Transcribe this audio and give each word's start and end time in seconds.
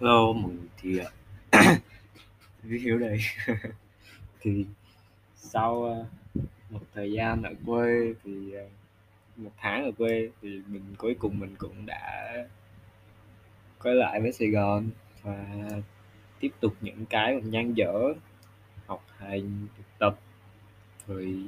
Hello, 0.00 0.32
mình 0.32 0.68
thì 0.78 0.98
à, 0.98 1.10
Viết 2.62 2.78
đây. 3.00 3.18
Thì 4.40 4.66
sau 5.34 5.84
à, 5.84 5.96
một 6.70 6.80
thời 6.94 7.12
gian 7.12 7.42
ở 7.42 7.54
quê 7.66 8.14
thì 8.24 8.52
à, 8.54 8.64
một 9.36 9.50
tháng 9.58 9.84
ở 9.84 9.90
quê 9.98 10.30
thì 10.42 10.62
mình 10.66 10.82
cuối 10.98 11.16
cùng 11.18 11.38
mình 11.38 11.54
cũng 11.58 11.86
đã 11.86 12.32
quay 13.82 13.94
lại 13.94 14.20
với 14.20 14.32
Sài 14.32 14.48
Gòn 14.48 14.90
và 15.22 15.46
tiếp 16.40 16.50
tục 16.60 16.74
những 16.80 17.06
cái 17.06 17.34
mình 17.34 17.50
nhang 17.50 17.76
dở 17.76 17.94
học 18.86 19.04
hành 19.18 19.66
thực 19.76 19.98
tập 19.98 20.18
rồi 21.08 21.42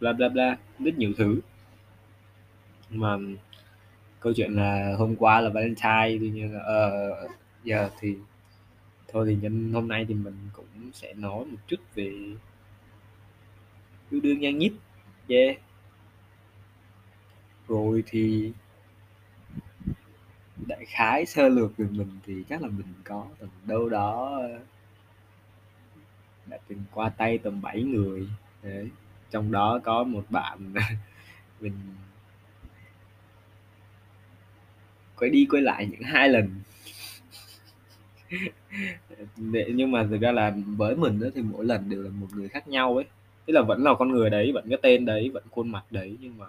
bla 0.00 0.12
bla 0.12 0.28
bla 0.28 0.56
rất 0.78 0.94
nhiều 0.96 1.12
thứ. 1.16 1.40
Mà 2.90 3.16
câu 4.20 4.32
chuyện 4.36 4.56
là 4.56 4.94
hôm 4.98 5.16
qua 5.16 5.40
là 5.40 5.50
Valentine 5.50 6.16
tuy 6.20 6.30
nhiên 6.30 6.54
là 6.54 6.60
uh, 6.60 7.30
giờ 7.68 7.90
thì 8.00 8.16
thôi 9.08 9.26
thì 9.28 9.36
nhân 9.42 9.72
hôm 9.72 9.88
nay 9.88 10.04
thì 10.08 10.14
mình 10.14 10.36
cũng 10.52 10.90
sẽ 10.92 11.14
nói 11.14 11.44
một 11.44 11.58
chút 11.66 11.80
về 11.94 12.12
yêu 14.10 14.20
đương 14.20 14.40
nhan 14.40 14.58
nhít. 14.58 14.72
Yeah. 15.28 15.56
Rồi 17.68 18.04
thì 18.06 18.52
đại 20.66 20.84
khái 20.84 21.26
sơ 21.26 21.48
lược 21.48 21.76
về 21.76 21.86
mình 21.90 22.18
thì 22.26 22.44
chắc 22.48 22.62
là 22.62 22.68
mình 22.68 22.86
có 23.04 23.26
tầm 23.38 23.48
đâu 23.64 23.88
đó, 23.88 24.42
đã 26.46 26.58
từng 26.68 26.84
qua 26.92 27.08
tay 27.08 27.38
tầm 27.38 27.62
7 27.62 27.82
người. 27.82 28.28
Đấy. 28.62 28.88
trong 29.30 29.52
đó 29.52 29.80
có 29.84 30.04
một 30.04 30.24
bạn 30.30 30.74
mình 31.60 31.74
quay 35.16 35.30
đi 35.30 35.46
quay 35.50 35.62
lại 35.62 35.86
những 35.90 36.02
hai 36.02 36.28
lần 36.28 36.60
nhưng 39.66 39.90
mà 39.90 40.06
thực 40.10 40.20
ra 40.20 40.32
là 40.32 40.54
với 40.66 40.96
mình 40.96 41.20
đó 41.20 41.26
thì 41.34 41.42
mỗi 41.42 41.64
lần 41.64 41.88
đều 41.88 42.02
là 42.02 42.10
một 42.10 42.26
người 42.34 42.48
khác 42.48 42.68
nhau 42.68 42.96
ấy. 42.96 43.04
Tức 43.46 43.52
là 43.52 43.62
vẫn 43.62 43.82
là 43.82 43.94
con 43.98 44.08
người 44.08 44.30
đấy 44.30 44.52
vẫn 44.54 44.68
cái 44.68 44.78
tên 44.82 45.04
đấy 45.04 45.30
vẫn 45.34 45.42
khuôn 45.50 45.68
mặt 45.68 45.84
đấy 45.90 46.16
nhưng 46.20 46.38
mà 46.38 46.46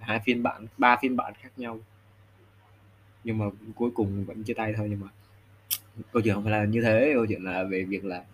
hai 0.00 0.20
phiên 0.24 0.42
bản 0.42 0.66
ba 0.78 0.96
phiên 1.02 1.16
bản 1.16 1.32
khác 1.40 1.50
nhau. 1.56 1.78
Nhưng 3.24 3.38
mà 3.38 3.44
cuối 3.74 3.90
cùng 3.94 4.24
vẫn 4.24 4.42
chia 4.42 4.54
tay 4.54 4.74
thôi 4.76 4.86
nhưng 4.90 5.00
mà 5.00 5.08
câu 6.12 6.22
chuyện 6.22 6.34
không 6.34 6.44
phải 6.44 6.52
là 6.52 6.64
như 6.64 6.82
thế 6.82 7.10
câu 7.14 7.26
chuyện 7.28 7.44
là 7.44 7.64
về 7.64 7.84
việc 7.84 8.04
là 8.04 8.24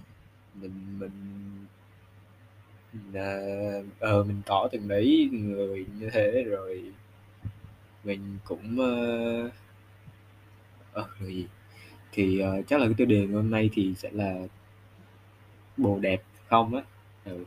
mình 0.54 0.98
mình 0.98 1.10
ờ 3.14 4.20
uh, 4.20 4.26
mình 4.26 4.42
có 4.46 4.68
từng 4.72 4.88
đấy 4.88 5.30
người 5.32 5.86
như 5.98 6.10
thế 6.12 6.44
rồi 6.48 6.92
mình 8.04 8.38
cũng 8.44 8.80
ờ, 8.80 9.50
ờ 10.92 11.02
uh, 11.02 11.08
rồi 11.20 11.34
gì? 11.34 11.46
Thì 12.12 12.42
uh, 12.42 12.66
chắc 12.68 12.80
là 12.80 12.86
cái 12.86 12.94
tiêu 12.94 13.06
đề 13.06 13.16
ngày 13.16 13.34
hôm 13.34 13.50
nay 13.50 13.70
thì 13.72 13.94
sẽ 13.96 14.10
là 14.12 14.46
bồ 15.76 15.98
đẹp 15.98 16.22
không 16.48 16.74
á. 16.74 16.82
Ừ. 17.24 17.44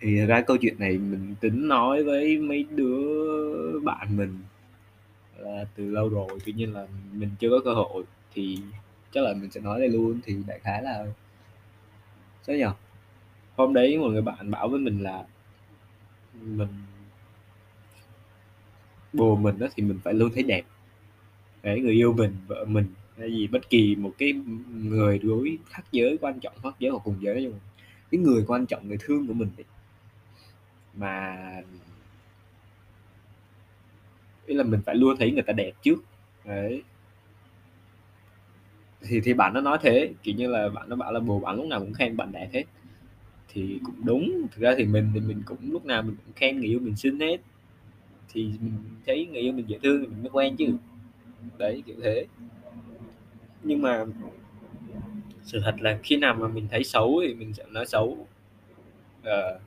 thì 0.00 0.16
ra 0.26 0.40
câu 0.40 0.56
chuyện 0.56 0.78
này 0.78 0.98
mình 0.98 1.34
tính 1.40 1.68
nói 1.68 2.04
với 2.04 2.38
mấy 2.38 2.66
đứa 2.70 3.80
bạn 3.80 4.16
mình 4.16 4.38
là 5.36 5.64
từ 5.76 5.90
lâu 5.90 6.08
rồi 6.08 6.28
tuy 6.44 6.52
nhiên 6.52 6.72
là 6.74 6.86
mình 7.12 7.30
chưa 7.38 7.50
có 7.50 7.60
cơ 7.64 7.74
hội. 7.74 8.04
Thì 8.34 8.58
chắc 9.12 9.24
là 9.24 9.34
mình 9.34 9.50
sẽ 9.50 9.60
nói 9.60 9.80
đây 9.80 9.88
luôn 9.88 10.20
thì 10.24 10.36
đại 10.46 10.58
khái 10.58 10.82
là 10.82 11.06
sao 12.46 12.56
nhỉ? 12.56 12.64
Hôm 13.56 13.74
đấy 13.74 13.98
một 13.98 14.08
người 14.08 14.22
bạn 14.22 14.50
bảo 14.50 14.68
với 14.68 14.80
mình 14.80 15.02
là 15.02 15.24
mình 16.42 16.68
bồ 19.12 19.36
mình 19.36 19.58
đó 19.58 19.66
thì 19.76 19.82
mình 19.82 19.98
phải 20.04 20.14
luôn 20.14 20.30
thấy 20.34 20.42
đẹp 20.42 20.62
để 21.62 21.80
người 21.80 21.92
yêu 21.92 22.12
mình 22.12 22.36
vợ 22.46 22.64
mình 22.64 22.86
hay 23.18 23.32
gì 23.32 23.46
bất 23.46 23.70
kỳ 23.70 23.96
một 23.96 24.12
cái 24.18 24.32
người 24.72 25.18
đối 25.18 25.58
khác 25.70 25.82
giới 25.92 26.18
quan 26.20 26.40
trọng 26.40 26.54
khác 26.62 26.74
giới 26.78 26.90
hoặc 26.90 27.02
cùng 27.04 27.16
giới 27.20 27.42
nhưng 27.42 27.54
cái 28.10 28.20
người 28.20 28.44
quan 28.46 28.66
trọng 28.66 28.88
người 28.88 28.98
thương 29.00 29.26
của 29.26 29.34
mình 29.34 29.48
ấy, 29.56 29.64
mà 30.94 31.36
ý 34.46 34.54
là 34.54 34.64
mình 34.64 34.80
phải 34.86 34.94
luôn 34.94 35.16
thấy 35.18 35.30
người 35.32 35.42
ta 35.42 35.52
đẹp 35.52 35.72
trước. 35.82 36.04
Đấy. 36.44 36.82
Thì 39.02 39.20
thì 39.20 39.34
bạn 39.34 39.54
nó 39.54 39.60
nói 39.60 39.78
thế 39.82 40.12
kiểu 40.22 40.34
như 40.34 40.48
là 40.48 40.68
bạn 40.68 40.88
nó 40.88 40.96
bảo 40.96 41.12
là 41.12 41.20
bồ 41.20 41.40
bạn 41.40 41.56
lúc 41.56 41.66
nào 41.66 41.80
cũng 41.80 41.94
khen 41.94 42.16
bạn 42.16 42.32
đẹp 42.32 42.48
hết. 42.52 42.64
Thì 43.48 43.80
cũng 43.84 44.04
đúng 44.04 44.46
thực 44.52 44.62
ra 44.62 44.74
thì 44.78 44.84
mình 44.84 45.10
thì 45.14 45.20
mình 45.20 45.42
cũng 45.46 45.58
lúc 45.72 45.86
nào 45.86 46.02
mình 46.02 46.16
cũng 46.24 46.34
khen 46.36 46.58
người 46.58 46.68
yêu 46.68 46.80
mình 46.80 46.96
xinh 46.96 47.20
hết. 47.20 47.36
Thì 48.32 48.44
mình 48.60 48.72
thấy 49.06 49.26
người 49.26 49.40
yêu 49.40 49.52
mình 49.52 49.68
dễ 49.68 49.78
thương 49.82 50.00
thì 50.00 50.06
mình 50.06 50.22
mới 50.22 50.30
quen 50.30 50.56
chứ 50.56 50.76
đấy 51.58 51.82
kiểu 51.86 51.96
thế. 52.02 52.26
Nhưng 53.62 53.82
mà 53.82 54.04
sự 55.42 55.60
thật 55.64 55.74
là 55.80 55.98
khi 56.02 56.16
nào 56.16 56.34
mà 56.34 56.48
mình 56.48 56.68
thấy 56.70 56.84
xấu 56.84 57.20
thì 57.26 57.34
mình 57.34 57.54
sẽ 57.54 57.64
nói 57.70 57.86
xấu. 57.86 58.26
À, 59.24 59.58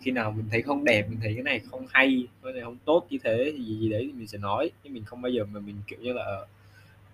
khi 0.00 0.10
nào 0.10 0.30
mình 0.30 0.46
thấy 0.50 0.62
không 0.62 0.84
đẹp 0.84 1.06
mình 1.10 1.18
thấy 1.22 1.34
cái 1.34 1.42
này 1.42 1.60
không 1.60 1.86
hay 1.90 2.26
cái 2.42 2.52
này 2.52 2.62
không 2.62 2.76
tốt 2.84 3.06
như 3.10 3.18
thế 3.24 3.52
thì 3.56 3.64
gì, 3.64 3.78
gì 3.80 3.88
đấy 3.88 4.02
thì 4.06 4.12
mình 4.18 4.26
sẽ 4.26 4.38
nói. 4.38 4.70
Nhưng 4.84 4.94
mình 4.94 5.04
không 5.04 5.22
bao 5.22 5.30
giờ 5.30 5.44
mà 5.44 5.60
mình 5.60 5.76
kiểu 5.86 5.98
như 6.02 6.12
là 6.12 6.46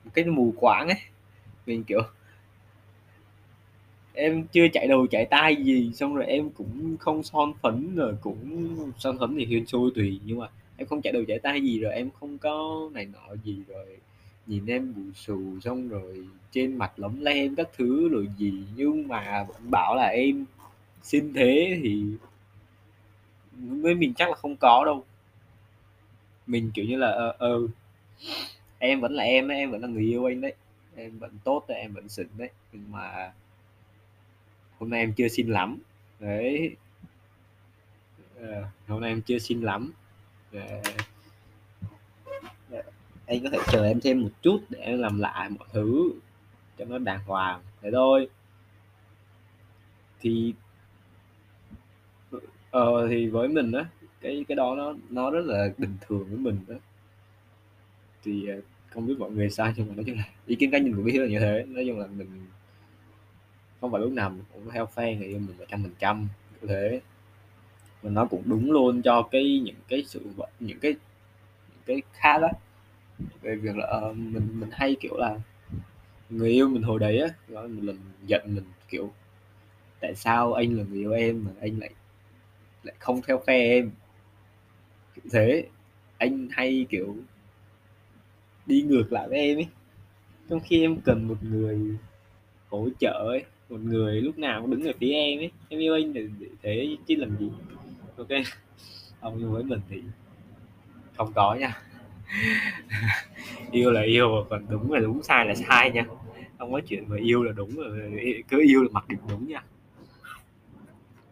một 0.05 0.11
cái 0.15 0.25
mù 0.25 0.55
quáng 0.57 0.89
ấy. 0.89 0.99
Mình 1.67 1.85
kiểu 1.85 2.01
em 4.15 4.47
chưa 4.53 4.69
chạy 4.73 4.87
đầu 4.89 5.07
chạy 5.07 5.25
tay 5.25 5.57
gì 5.57 5.91
xong 5.95 6.15
rồi 6.15 6.27
em 6.27 6.51
cũng 6.51 6.97
không 7.01 7.23
son 7.23 7.53
phấn 7.63 7.95
rồi 7.95 8.15
cũng 8.21 8.77
son 8.99 9.19
phấn 9.19 9.37
thì 9.37 9.47
hiên 9.47 9.67
xui 9.67 9.91
tùy. 9.95 10.21
Nhưng 10.25 10.39
mà 10.39 10.49
em 10.77 10.87
không 10.89 11.03
chạy 11.03 11.13
đầu 11.13 11.25
chạy 11.29 11.39
tay 11.39 11.61
gì 11.61 11.81
rồi 11.81 11.93
em 11.93 12.11
không 12.11 12.39
có 12.39 12.89
này 12.93 13.07
nọ 13.07 13.35
gì 13.45 13.63
rồi. 13.69 13.99
Nhìn 14.47 14.67
em 14.67 14.95
bù 14.97 15.03
xù 15.15 15.61
xong 15.61 15.89
rồi 15.89 16.29
trên 16.51 16.77
mặt 16.77 16.93
lấm 16.97 17.21
lem 17.21 17.55
các 17.55 17.69
thứ 17.77 18.09
rồi 18.09 18.29
gì 18.39 18.65
nhưng 18.77 19.09
mà 19.09 19.45
vẫn 19.49 19.71
bảo 19.71 19.95
là 19.97 20.07
em 20.07 20.45
xin 21.03 21.33
thế 21.35 21.81
thì 21.83 22.05
với 23.57 23.95
mình 23.95 24.15
chắc 24.15 24.29
là 24.29 24.35
không 24.35 24.57
có 24.57 24.85
đâu. 24.85 25.05
Mình 26.47 26.71
kiểu 26.75 26.85
như 26.85 26.97
là 26.97 27.11
ờ 27.11 27.57
uh, 27.57 27.65
uh, 27.65 27.71
em 28.79 29.01
vẫn 29.01 29.13
là 29.13 29.23
em 29.23 29.49
em 29.49 29.71
vẫn 29.71 29.83
là 29.83 29.89
người 29.89 30.03
yêu 30.03 30.25
anh 30.25 30.41
đấy. 30.41 30.55
Em 30.97 31.19
vẫn 31.19 31.31
tốt 31.45 31.65
đấy 31.69 31.79
em 31.79 31.93
vẫn 31.93 32.09
xịn 32.09 32.27
đấy. 32.37 32.51
Nhưng 32.73 32.93
mà 32.93 33.33
hôm 34.79 34.91
nay 34.91 35.01
em 35.01 35.13
chưa 35.13 35.29
xin 35.29 35.49
lắm. 35.49 35.79
Đấy. 36.21 36.77
À, 38.41 38.71
hôm 38.89 39.01
nay 39.01 39.11
em 39.11 39.23
chưa 39.23 39.39
xin 39.39 39.61
lắm 39.61 39.93
à, 40.61 40.83
anh 43.27 43.43
có 43.43 43.51
thể 43.51 43.59
chờ 43.73 43.85
em 43.85 44.01
thêm 44.01 44.23
một 44.23 44.31
chút 44.43 44.61
để 44.69 44.79
em 44.79 44.99
làm 44.99 45.19
lại 45.19 45.51
mọi 45.51 45.69
thứ 45.73 46.13
cho 46.79 46.85
nó 46.85 46.99
đàng 46.99 47.21
hoàng. 47.27 47.61
Thế 47.83 47.91
thôi. 47.93 48.29
Thì 50.21 50.55
ờ 52.71 53.09
thì 53.09 53.29
với 53.29 53.49
mình 53.49 53.73
á 53.73 53.85
cái 54.21 54.45
cái 54.49 54.57
đó 54.57 54.75
nó 54.75 54.95
nó 55.11 55.31
rất 55.31 55.45
là 55.45 55.69
bình 55.79 55.97
thường 56.01 56.25
với 56.29 56.39
mình 56.39 56.61
đó 56.69 56.75
thì 58.23 58.49
ờ, 58.49 58.61
không 58.89 59.07
biết 59.07 59.15
mọi 59.19 59.31
người 59.31 59.51
sao 59.51 59.73
nhưng 59.77 59.89
mà 59.89 59.95
nói 59.95 60.05
chung 60.07 60.17
là 60.17 60.25
ý 60.47 60.57
kiến 60.57 60.71
cá 60.71 60.79
nhân 60.79 60.97
của 60.97 61.03
biết 61.03 61.19
là 61.19 61.27
như 61.27 61.39
thế. 61.39 61.65
Nói 61.69 61.85
chung 61.89 61.99
là 61.99 62.07
mình 62.07 62.47
không 63.81 63.93
phải 63.93 64.01
lúc 64.01 64.13
nào 64.13 64.31
mình 64.31 64.45
cũng 64.53 64.71
theo 64.71 64.89
fan 64.95 65.17
thì 65.21 65.27
mình 65.27 65.55
một 65.59 65.65
trăm 65.69 65.83
phần 65.83 65.93
trăm 65.99 66.29
như 66.61 66.69
thế 66.69 67.01
và 68.05 68.11
nó 68.11 68.25
cũng 68.25 68.43
đúng 68.47 68.73
luôn 68.73 69.03
cho 69.03 69.23
cái 69.23 69.61
những 69.65 69.77
cái 69.89 70.05
sự 70.07 70.21
những 70.61 70.79
cái 70.79 70.95
những 71.71 71.83
cái 71.87 72.03
khác 72.13 72.39
đó 72.39 72.49
về 73.43 73.57
việc 73.57 73.77
là 73.77 74.01
uh, 74.11 74.17
mình 74.17 74.49
mình 74.61 74.71
hay 74.73 74.97
kiểu 75.01 75.17
là 75.17 75.39
người 76.31 76.51
yêu 76.51 76.69
mình 76.69 76.83
hồi 76.83 76.99
đấy 76.99 77.19
á 77.19 77.29
đó 77.49 77.63
một 77.63 77.83
lần 77.83 77.99
giận 78.27 78.43
mình 78.47 78.65
kiểu 78.89 79.13
tại 80.01 80.15
sao 80.15 80.53
anh 80.53 80.79
là 80.79 80.85
người 80.91 80.99
yêu 80.99 81.13
em 81.13 81.45
mà 81.45 81.51
anh 81.61 81.79
lại 81.79 81.91
lại 82.85 82.95
không 82.99 83.21
theo 83.27 83.43
phe 83.47 83.59
em? 83.59 83.91
Kiểu 85.15 85.25
thế. 85.33 85.67
Anh 86.19 86.49
hay 86.51 86.87
kiểu 86.91 87.17
đi 88.67 88.83
ngược 88.83 89.13
lại 89.13 89.29
với 89.29 89.39
em 89.39 89.59
ấy. 89.59 89.67
Trong 90.49 90.61
khi 90.61 90.81
em 90.81 91.01
cần 91.05 91.29
một 91.29 91.43
người 91.43 91.79
hỗ 92.69 92.89
trợ 93.01 93.25
ấy 93.29 93.45
một 93.69 93.81
người 93.81 94.21
lúc 94.21 94.39
nào 94.39 94.61
cũng 94.61 94.71
đứng 94.71 94.85
ở 94.85 94.93
phía 95.01 95.13
em 95.13 95.39
ấy. 95.39 95.51
Em 95.69 95.81
yêu 95.81 95.95
anh 95.95 96.13
để, 96.13 96.27
để 96.41 96.47
thế 96.63 96.97
chứ 97.07 97.15
làm 97.17 97.37
gì 97.39 97.51
ok. 98.17 98.29
Không 99.21 99.37
nhưng 99.39 99.53
với 99.53 99.63
mình 99.63 99.81
thì 99.89 100.03
không 101.17 101.33
có 101.35 101.55
nha. 101.55 101.83
Yêu 103.71 103.91
là 103.91 104.03
yêu, 104.03 104.47
còn 104.51 104.67
đúng 104.69 104.93
là 104.93 105.01
đúng, 105.01 105.23
sai 105.23 105.47
là 105.47 105.55
sai 105.55 105.91
nha. 105.91 106.05
Không 106.59 106.73
có 106.73 106.81
chuyện 106.87 107.05
mà 107.09 107.17
yêu 107.17 107.43
là 107.43 107.53
đúng 107.53 107.77
rồi 107.77 108.45
cứ 108.49 108.61
yêu 108.63 108.83
là 108.83 108.89
mặc 108.93 109.09
định 109.09 109.19
đúng 109.29 109.49
nha. 109.49 109.65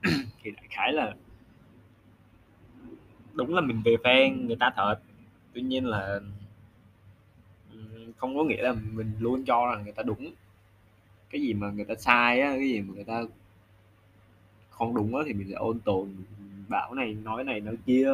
Thì 0.43 0.50
đại 0.50 0.67
khái 0.70 0.93
là 0.93 1.14
đúng 3.32 3.55
là 3.55 3.61
mình 3.61 3.82
về 3.85 3.96
fan 4.02 4.46
người 4.46 4.56
ta 4.56 4.70
thật. 4.76 4.96
Tuy 5.52 5.62
nhiên 5.62 5.87
là 5.87 6.20
không 8.17 8.37
có 8.37 8.44
nghĩa 8.44 8.62
là 8.62 8.75
mình 8.93 9.12
luôn 9.19 9.44
cho 9.44 9.67
rằng 9.70 9.85
người 9.85 9.93
ta 9.93 10.02
đúng. 10.02 10.32
Cái 11.31 11.40
gì 11.40 11.55
mà 11.55 11.70
người 11.70 11.85
ta 11.85 11.94
sai 11.94 12.40
á, 12.40 12.50
cái 12.50 12.69
gì 12.69 12.81
mà 12.81 12.94
người 12.94 13.05
ta 13.05 13.23
không 14.70 14.94
đúng 14.94 15.17
á 15.17 15.23
thì 15.26 15.32
mình 15.32 15.49
sẽ 15.49 15.55
ôn 15.55 15.81
tồn 15.81 16.14
bảo 16.73 16.95
này 16.95 17.15
nói 17.15 17.45
này 17.45 17.61
nói 17.61 17.77
kia. 17.87 18.09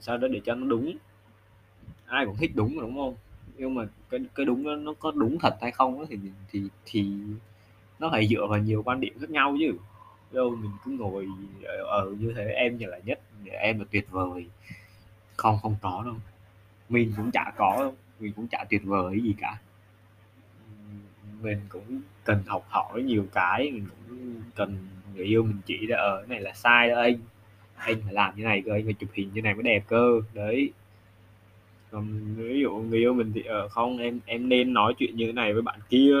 Sao 0.00 0.18
đó 0.18 0.28
để 0.28 0.40
cho 0.44 0.54
nó 0.54 0.66
đúng. 0.66 0.96
Ai 2.06 2.26
cũng 2.26 2.36
thích 2.36 2.50
đúng 2.54 2.76
mà 2.76 2.82
đúng 2.82 2.96
không? 2.96 3.14
Nhưng 3.56 3.74
mà 3.74 3.86
cái 4.10 4.20
cái 4.34 4.46
đúng 4.46 4.64
đó, 4.64 4.76
nó 4.76 4.92
có 4.98 5.10
đúng 5.10 5.38
thật 5.38 5.56
hay 5.60 5.70
không 5.70 5.98
đó, 5.98 6.04
thì 6.08 6.18
thì 6.50 6.62
thì 6.84 7.12
nó 7.98 8.08
phải 8.10 8.26
dựa 8.28 8.46
vào 8.46 8.58
nhiều 8.58 8.82
quan 8.82 9.00
điểm 9.00 9.14
khác 9.20 9.30
nhau 9.30 9.56
chứ. 9.60 9.72
Đâu 10.32 10.56
mình 10.56 10.70
cứ 10.84 10.90
ngồi 10.90 11.28
ở, 11.64 11.84
ở 11.84 12.10
như 12.10 12.32
thế 12.36 12.44
em 12.44 12.78
như 12.78 12.86
là 12.86 12.98
nhất 13.04 13.20
em 13.50 13.78
là 13.78 13.84
tuyệt 13.90 14.10
vời. 14.10 14.46
Không 15.36 15.58
không 15.62 15.76
có 15.82 16.02
đâu. 16.06 16.14
Mình 16.88 17.12
cũng 17.16 17.30
chả 17.30 17.52
có 17.56 17.76
đâu 17.78 17.94
mình 18.20 18.32
cũng 18.32 18.48
chả 18.48 18.64
tuyệt 18.70 18.82
vời 18.84 19.20
gì 19.20 19.34
cả. 19.38 19.58
Mình 21.42 21.60
cũng 21.68 22.00
cần 22.24 22.42
học 22.46 22.66
hỏi 22.68 23.02
nhiều 23.02 23.26
cái 23.32 23.70
mình 23.70 23.86
cũng 24.08 24.42
cần 24.54 24.88
người 25.14 25.24
yêu 25.24 25.42
mình 25.42 25.60
chỉ 25.66 25.86
ra 25.86 25.96
ở 25.96 26.16
ờ, 26.16 26.26
này 26.28 26.40
là 26.40 26.52
sai 26.52 26.88
đó 26.88 27.00
anh 27.00 27.16
anh 27.76 28.02
phải 28.04 28.14
làm 28.14 28.36
như 28.36 28.44
này 28.44 28.62
cơ, 28.66 28.72
anh 28.72 28.84
phải 28.84 28.94
chụp 28.94 29.10
hình 29.14 29.30
như 29.34 29.42
này 29.42 29.54
mới 29.54 29.62
đẹp 29.62 29.84
cơ. 29.86 30.20
Đấy. 30.34 30.72
Còn 31.90 32.34
ví 32.36 32.60
dụ 32.60 32.70
người 32.70 32.98
yêu 32.98 33.14
mình 33.14 33.32
thì 33.34 33.42
ở 33.42 33.68
không, 33.68 33.98
em 33.98 34.20
em 34.26 34.48
nên 34.48 34.72
nói 34.72 34.94
chuyện 34.98 35.16
như 35.16 35.26
thế 35.26 35.32
này 35.32 35.52
với 35.52 35.62
bạn 35.62 35.80
kia. 35.88 36.14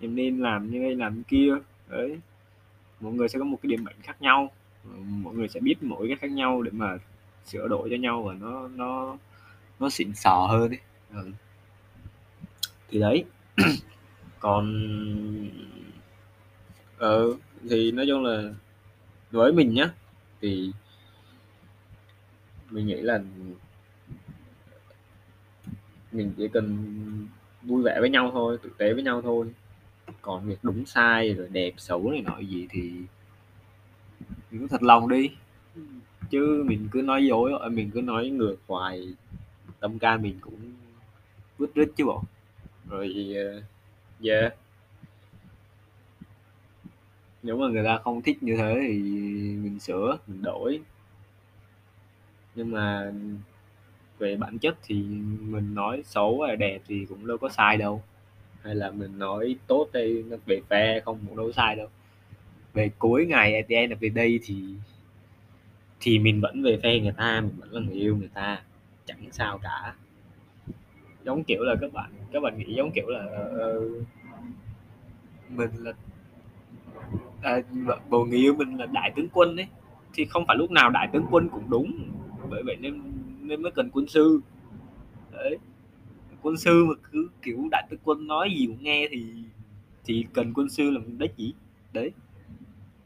Em 0.00 0.14
nên 0.14 0.38
làm 0.38 0.70
như 0.70 0.78
này, 0.78 0.94
làm 0.94 1.16
như 1.16 1.22
kia. 1.28 1.54
Đấy. 1.88 2.18
Mọi 3.00 3.12
người 3.12 3.28
sẽ 3.28 3.38
có 3.38 3.44
một 3.44 3.58
cái 3.62 3.70
điểm 3.70 3.84
mạnh 3.84 3.94
khác 4.02 4.22
nhau. 4.22 4.50
Ờ, 4.84 4.90
mọi 5.08 5.34
người 5.34 5.48
sẽ 5.48 5.60
biết 5.60 5.82
mỗi 5.82 6.08
cái 6.08 6.16
khác 6.16 6.30
nhau 6.30 6.62
để 6.62 6.70
mà 6.74 6.98
sửa 7.46 7.68
đổi 7.68 7.90
cho 7.90 7.96
nhau 7.96 8.22
và 8.22 8.34
nó 8.34 8.68
nó 8.68 9.16
nó 9.80 9.90
xịn 9.90 10.14
sò 10.14 10.46
hơn 10.50 10.70
ấy. 10.70 10.80
Ừ. 11.14 11.30
thì 12.90 13.00
đấy. 13.00 13.24
Còn 14.40 14.84
ờ 16.98 17.24
thì 17.70 17.92
nói 17.92 18.06
chung 18.08 18.24
là 18.24 18.42
với 19.30 19.52
mình 19.52 19.74
nhá 19.74 19.90
thì 20.40 20.72
mình 22.70 22.86
nghĩ 22.86 22.94
là 22.94 23.20
mình 26.12 26.32
chỉ 26.36 26.48
cần 26.48 26.76
vui 27.62 27.82
vẻ 27.82 28.00
với 28.00 28.10
nhau 28.10 28.30
thôi 28.32 28.58
thực 28.62 28.78
tế 28.78 28.92
với 28.92 29.02
nhau 29.02 29.22
thôi. 29.22 29.46
Còn 30.22 30.48
việc 30.48 30.58
đúng 30.62 30.86
sai 30.86 31.34
rồi 31.34 31.48
đẹp 31.52 31.72
xấu 31.76 32.10
này 32.10 32.20
nọ 32.20 32.38
gì 32.38 32.66
thì 32.70 32.92
mình 34.50 34.60
cũng 34.60 34.68
thật 34.68 34.82
lòng 34.82 35.08
đi. 35.08 35.30
Chứ 36.30 36.64
mình 36.66 36.88
cứ 36.92 37.02
nói 37.02 37.26
dối 37.26 37.52
ờ, 37.60 37.68
mình 37.68 37.90
cứ 37.94 38.02
nói 38.02 38.28
ngược 38.28 38.56
hoài, 38.66 39.14
tâm 39.80 39.98
can 39.98 40.22
mình 40.22 40.38
cũng 40.40 40.72
vứt 41.58 41.74
rít 41.74 41.88
chứ 41.96 42.04
bộ. 42.04 42.22
Rồi 42.88 43.34
ờ, 43.36 43.62
yeah 44.24 44.54
nếu 47.48 47.56
mà 47.56 47.68
người 47.68 47.84
ta 47.84 47.98
không 47.98 48.22
thích 48.22 48.42
như 48.42 48.56
thế 48.56 48.78
thì 48.88 48.98
mình 49.62 49.80
sửa 49.80 50.18
mình 50.26 50.42
đổi. 50.42 50.80
Nhưng 52.54 52.70
mà 52.70 53.12
về 54.18 54.36
bản 54.36 54.58
chất 54.58 54.76
thì 54.82 54.94
mình 55.40 55.74
nói 55.74 56.02
xấu 56.04 56.42
hay 56.42 56.56
đẹp 56.56 56.82
thì 56.86 57.06
cũng 57.08 57.26
đâu 57.26 57.38
có 57.38 57.48
sai 57.48 57.76
đâu. 57.76 58.02
Hay 58.62 58.74
là 58.74 58.90
mình 58.90 59.18
nói 59.18 59.56
tốt 59.66 59.88
đây 59.92 60.24
nó 60.28 60.36
về 60.46 60.60
phe 60.68 61.00
không 61.00 61.18
cũng 61.28 61.36
đâu 61.36 61.52
sai 61.52 61.76
đâu. 61.76 61.88
Về 62.72 62.90
cuối 62.98 63.26
ngày 63.26 63.54
at 63.54 63.64
the 63.68 63.76
end 63.76 63.92
of 63.92 63.96
the 64.00 64.08
day 64.08 64.40
thì 64.42 64.64
thì 66.00 66.18
mình 66.18 66.40
vẫn 66.40 66.62
về 66.62 66.78
phe 66.82 67.00
người 67.00 67.14
ta 67.16 67.40
mình 67.40 67.56
vẫn 67.60 67.72
là 67.72 67.80
người 67.80 67.96
yêu 67.96 68.16
người 68.16 68.30
ta. 68.34 68.62
Chẳng 69.06 69.28
sao 69.32 69.58
cả. 69.58 69.94
Giống 71.24 71.44
kiểu 71.44 71.62
là 71.62 71.74
các 71.80 71.92
bạn 71.92 72.10
các 72.32 72.40
bạn 72.40 72.58
nghĩ 72.58 72.74
giống 72.74 72.90
kiểu 72.94 73.06
là 73.08 73.24
uh, 73.76 74.02
mình 75.48 75.70
là 75.78 75.92
à, 77.42 77.60
bầu 78.10 78.24
người 78.24 78.38
yêu 78.38 78.54
mình 78.54 78.76
là 78.76 78.86
đại 78.86 79.12
tướng 79.16 79.28
quân 79.32 79.56
ấy. 79.56 79.66
Thì 80.14 80.24
không 80.24 80.44
phải 80.46 80.56
lúc 80.56 80.70
nào 80.70 80.90
đại 80.90 81.08
tướng 81.12 81.26
quân 81.30 81.48
cũng 81.48 81.70
đúng. 81.70 82.10
Bởi 82.50 82.62
vậy 82.62 82.76
nên 82.76 83.02
nên 83.42 83.62
mới 83.62 83.72
cần 83.72 83.90
quân 83.90 84.06
sư. 84.06 84.40
Đấy. 85.32 85.58
Quân 86.42 86.56
sư 86.56 86.84
mà 86.84 86.94
cứ 87.12 87.28
kiểu 87.42 87.68
đại 87.70 87.86
tướng 87.90 88.00
quân 88.04 88.26
nói 88.26 88.50
gì 88.58 88.66
cũng 88.66 88.82
nghe 88.82 89.08
thì 89.10 89.24
thì 90.04 90.26
cần 90.32 90.52
quân 90.54 90.68
sư 90.68 90.90
làm 90.90 91.18
đấy 91.18 91.28
chỉ 91.36 91.54
đấy. 91.92 92.10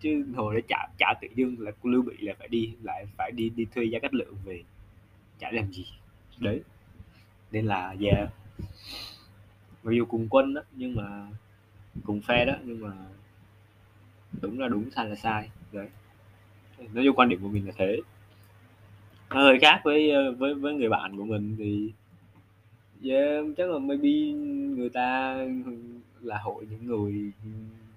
Chứ 0.01 0.25
hồi 0.35 0.55
đấy 0.55 0.63
chả 0.69 0.89
chả 0.99 1.15
tự 1.21 1.29
dưng 1.35 1.57
là 1.59 1.73
lưu 1.83 2.03
bị 2.03 2.15
là 2.21 2.35
phải 2.39 2.49
đi 2.49 2.73
lại 2.83 3.07
phải 3.17 3.33
đi 3.33 3.51
đi 3.51 3.65
thuê 3.75 3.85
gia 3.85 3.99
cách 3.99 4.15
lượng 4.15 4.35
về. 4.45 4.63
Chả 5.39 5.51
làm 5.51 5.73
gì. 5.73 5.87
Đấy. 6.39 6.63
Nên 7.51 7.67
là 7.67 7.97
yeah 8.01 8.31
mặc 9.83 9.93
dù 9.93 10.05
cùng 10.05 10.27
quân 10.31 10.55
đó 10.55 10.63
nhưng 10.73 10.95
mà 10.95 11.27
cùng 12.05 12.21
phe 12.21 12.45
đó 12.45 12.53
nhưng 12.65 12.81
mà 12.81 12.93
đúng 14.41 14.61
là 14.61 14.69
đúng 14.69 14.91
sai 14.91 15.09
là 15.09 15.15
sai. 15.15 15.51
Đấy. 15.73 15.89
Nói 16.93 17.05
chung 17.05 17.17
quan 17.17 17.29
điểm 17.29 17.41
của 17.43 17.49
mình 17.49 17.67
là 17.67 17.73
thế. 17.77 18.01
Nó 19.31 19.43
hơi 19.43 19.59
khác 19.61 19.81
với 19.85 20.11
ờ, 20.11 20.33
với 20.33 20.55
với 20.55 20.75
người 20.75 20.89
bạn 20.89 21.17
của 21.17 21.25
mình 21.25 21.57
thì 21.59 21.93
yeah, 23.11 23.45
chắc 23.57 23.71
là 23.71 23.79
maybe 23.79 24.33
người 24.77 24.89
ta 24.89 25.37
là 26.21 26.39
hội 26.39 26.67
những 26.71 26.87
người 26.87 27.33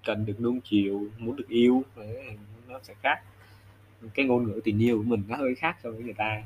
cần 0.04 0.26
được 0.26 0.40
nuông 0.40 0.60
chiều 0.60 1.06
muốn 1.18 1.36
được 1.36 1.48
yêu. 1.48 1.82
Đấy, 1.96 2.36
nó 2.68 2.80
sẽ 2.82 2.94
khác. 3.02 3.22
Cái 4.14 4.26
ngôn 4.26 4.44
ngữ 4.44 4.60
tình 4.64 4.82
yêu 4.82 4.98
của 4.98 5.04
mình 5.04 5.22
nó 5.28 5.36
hơi 5.36 5.54
khác 5.54 5.76
so 5.82 5.90
với 5.90 6.02
người 6.02 6.14
ta. 6.14 6.42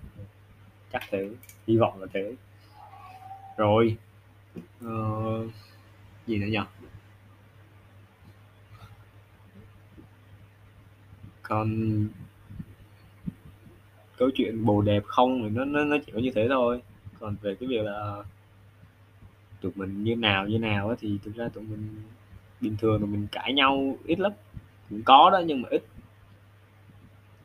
Chắc 0.92 1.02
thế. 1.10 1.30
Hy 1.66 1.76
vọng 1.76 2.00
là 2.00 2.06
thế. 2.12 2.34
Rồi. 3.56 3.96
Uh, 4.86 5.50
gì 6.26 6.38
nữa 6.38 6.46
nhỉ? 6.46 6.58
Còn 11.50 12.08
câu 14.16 14.30
chuyện 14.34 14.64
bồ 14.64 14.82
đẹp 14.82 15.02
không 15.06 15.42
thì 15.42 15.48
nó 15.48 15.64
nó 15.64 15.84
nó 15.84 15.96
chỉ 16.06 16.12
có 16.12 16.18
như 16.18 16.30
thế 16.34 16.46
thôi. 16.48 16.82
Còn 17.20 17.36
về 17.42 17.54
cái 17.54 17.68
việc 17.68 17.82
là 17.82 18.22
tụi 19.60 19.72
mình 19.74 20.04
như 20.04 20.16
nào 20.16 20.46
như 20.48 20.58
nào 20.58 20.88
á 20.88 20.96
thì 21.00 21.18
thực 21.24 21.34
ra 21.34 21.48
tụi 21.48 21.64
mình 21.64 22.02
bình 22.60 22.76
thường 22.78 23.00
tụi 23.00 23.08
mình 23.08 23.26
cãi 23.32 23.52
nhau 23.52 23.96
ít 24.04 24.20
lắm. 24.20 24.32
Cũng 24.90 25.02
có 25.02 25.30
đó 25.32 25.42
nhưng 25.46 25.62
mà 25.62 25.68
ít. 25.68 25.82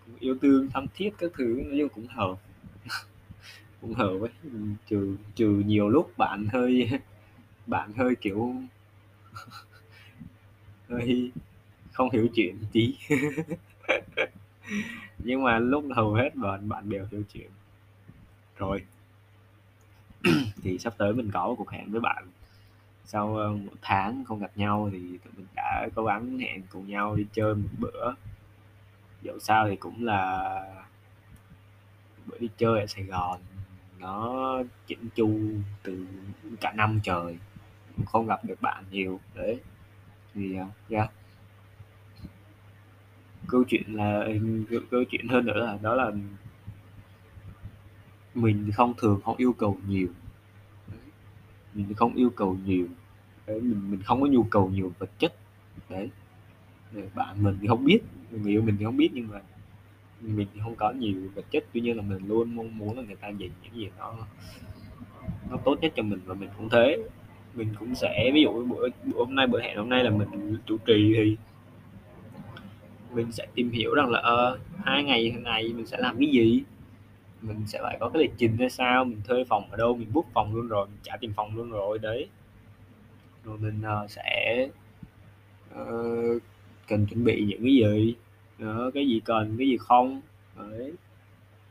Cũng 0.06 0.16
yêu 0.20 0.38
thương 0.42 0.70
thắm 0.74 0.86
thiết 0.96 1.10
các 1.18 1.32
thứ, 1.38 1.62
nói 1.66 1.78
chung 1.80 1.90
cũng 1.90 2.08
hợp. 2.08 2.36
Cũng 3.82 3.94
hợp 3.94 4.18
ấy. 4.22 4.52
Trừ 4.90 5.16
trừ 5.36 5.64
nhiều 5.66 5.90
lúc 5.90 6.18
bạn 6.18 6.48
hơi 6.54 6.90
bạn 7.68 7.94
hơi 7.98 8.16
kiểu 8.22 8.54
hơi 10.90 11.32
không 11.94 12.10
hiểu 12.12 12.28
chuyện 12.36 12.56
tí. 12.72 12.96
nhưng 15.18 15.44
mà 15.44 15.60
lúc 15.60 15.84
hầu 15.96 16.14
hết 16.14 16.36
bạn 16.36 16.70
bạn 16.70 16.90
đều 16.90 17.06
hiểu 17.12 17.24
chuyện. 17.34 17.50
Rồi. 18.58 18.86
Thì 20.64 20.78
sắp 20.78 20.94
tới 20.98 21.14
mình 21.14 21.32
có 21.34 21.48
một 21.48 21.56
cuộc 21.58 21.70
hẹn 21.70 21.92
với 21.92 22.02
bạn. 22.02 22.28
Sau 23.06 23.38
ờ, 23.38 23.50
một 23.50 23.74
tháng 23.82 24.24
không 24.26 24.40
gặp 24.40 24.52
nhau 24.56 24.90
thì 24.92 25.00
tụi 25.00 25.34
mình 25.38 25.48
đã 25.56 25.88
cố 25.96 26.06
gắng 26.06 26.40
hẹn 26.40 26.62
cùng 26.70 26.88
nhau 26.88 27.16
đi 27.16 27.26
chơi 27.34 27.56
một 27.56 27.70
bữa. 27.78 28.14
Dẫu 29.22 29.40
sao 29.40 29.70
thì 29.70 29.76
cũng 29.76 30.06
là 30.06 30.86
bữa 32.26 32.38
đi 32.40 32.50
chơi 32.58 32.80
ở 32.80 32.86
Sài 32.88 33.04
Gòn. 33.04 33.40
Nó 34.00 34.58
chỉnh 34.88 35.10
chu 35.16 35.40
từ 35.84 36.06
cả 36.62 36.72
năm 36.72 37.00
trời. 37.04 37.38
Không 38.06 38.28
gặp 38.28 38.46
được 38.46 38.62
bạn 38.62 38.84
nhiều. 38.92 39.20
Đấy. 39.36 39.60
Thì 40.34 40.56
ờ, 40.56 40.66
yeah 40.90 41.12
câu 43.48 43.64
chuyện 43.64 43.84
là 43.88 44.28
câu 44.92 45.04
chuyện 45.04 45.28
hơn 45.28 45.46
nữa 45.46 45.60
là 45.66 45.78
đó 45.82 45.96
là 45.96 46.12
mình 48.36 48.72
không 48.74 48.94
thường 48.98 49.20
không 49.26 49.38
yêu 49.38 49.54
cầu 49.54 49.78
nhiều. 49.88 50.08
Mình 51.74 51.94
không 51.94 52.14
yêu 52.16 52.30
cầu 52.30 52.58
nhiều. 52.66 52.88
Đấy, 53.48 53.62
mình 53.62 53.92
mình 53.92 54.02
không 54.02 54.22
có 54.22 54.28
nhu 54.28 54.44
cầu 54.44 54.70
nhiều 54.70 54.94
vật 55.00 55.10
chất. 55.20 55.34
Đấy. 55.90 56.10
Bạn 57.16 57.44
mình 57.44 57.58
thì 57.62 57.68
không 57.68 57.86
biết 57.86 58.00
người 58.32 58.52
yêu 58.52 58.62
mình 58.62 58.76
thì 58.80 58.86
không 58.86 58.98
biết 58.98 59.10
nhưng 59.14 59.28
mà 59.28 59.42
mình 60.22 60.48
thì 60.54 60.60
không 60.64 60.76
có 60.76 60.92
nhiều 60.92 61.22
vật 61.36 61.46
chất. 61.52 61.66
Tuy 61.74 61.82
nhiên 61.82 61.98
là 61.98 62.04
mình 62.04 62.28
luôn 62.28 62.56
mong 62.56 62.78
muốn 62.78 62.98
là 62.98 63.04
người 63.04 63.16
ta 63.16 63.28
dành 63.28 63.50
những 63.64 63.76
gì 63.76 63.90
nó 63.98 64.16
nó 65.50 65.58
tốt 65.58 65.78
nhất 65.82 65.94
cho 65.96 66.04
mình 66.04 66.20
và 66.26 66.34
mình 66.34 66.50
cũng 66.58 66.70
thế. 66.70 66.98
Mình 67.54 67.68
cũng 67.80 67.96
sẽ 67.96 68.32
ví 68.34 68.42
dụ 68.42 68.66
bữa, 68.66 68.90
bữa 69.06 69.18
hôm 69.18 69.36
nay 69.36 69.48
bữa 69.48 69.62
hẹn 69.62 69.78
hôm 69.78 69.90
nay 69.90 70.04
là 70.04 70.10
mình 70.10 70.58
chủ 70.66 70.78
trì 70.78 71.14
thì 71.16 71.38
mình 73.16 73.32
sẽ 73.32 73.48
tìm 73.56 73.72
hiểu 73.72 73.94
rằng 73.94 74.10
là 74.10 74.20
ờ, 74.20 74.60
hai 74.84 75.04
ngày 75.04 75.36
này 75.44 75.74
mình 75.74 75.86
sẽ 75.86 75.98
làm 75.98 76.18
cái 76.20 76.28
gì? 76.28 76.64
Mình 77.42 77.64
sẽ 77.68 77.80
phải 77.84 77.98
có 78.00 78.10
cái 78.10 78.22
lịch 78.22 78.34
trình 78.38 78.58
ra 78.58 78.70
sao? 78.70 79.06
Mình 79.06 79.22
thuê 79.28 79.44
phòng 79.44 79.72
ở 79.72 79.78
đâu? 79.78 79.96
Mình 79.96 80.14
book 80.14 80.26
phòng 80.34 80.56
luôn 80.56 80.68
rồi 80.68 80.88
mình 80.88 81.00
trả 81.04 81.18
tiền 81.18 81.34
phòng 81.36 81.56
luôn 81.56 81.72
rồi 81.72 82.00
đấy. 82.00 82.28
Rồi 83.44 83.58
mình 83.58 83.82
uh, 84.04 84.12
sẽ 84.12 84.68
uh, 85.82 86.42
cần 86.88 87.06
chuẩn 87.06 87.24
bị 87.24 87.46
những 87.46 87.64
cái 87.64 87.74
gì? 87.74 88.16
Đó, 88.60 88.92
cái 88.94 89.08
gì 89.08 89.22
cần 89.26 89.56
cái 89.58 89.68
gì 89.68 89.78
không? 89.78 90.22
Đấy. 90.58 90.94